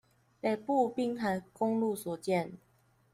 [0.03, 0.05] 北部
[0.91, 2.53] 濱海公路所見